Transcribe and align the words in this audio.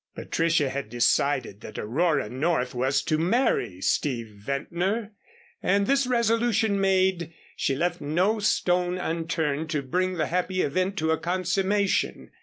Patricia 0.15 0.71
had 0.71 0.89
decided 0.89 1.61
that 1.61 1.77
Aurora 1.77 2.27
North 2.27 2.73
was 2.73 3.03
to 3.03 3.19
marry 3.19 3.79
Steve 3.81 4.29
Ventnor, 4.29 5.11
and 5.61 5.85
this 5.85 6.07
resolution 6.07 6.81
made 6.81 7.35
she 7.55 7.75
left 7.75 8.01
no 8.01 8.39
stone 8.39 8.97
unturned 8.97 9.69
to 9.69 9.83
bring 9.83 10.15
the 10.15 10.25
happy 10.25 10.63
event 10.63 10.97
to 10.97 11.11
a 11.11 11.19
consummation. 11.19 12.31